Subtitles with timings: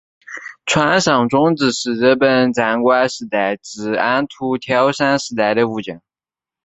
[0.65, 6.01] 川上忠智是日本战国时代至安土桃山时代的武将。